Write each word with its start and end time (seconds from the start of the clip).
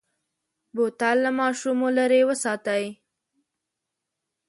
بوتل 0.75 1.17
له 1.25 1.31
ماشومو 1.39 1.87
لرې 1.97 2.21
وساتئ. 2.29 2.83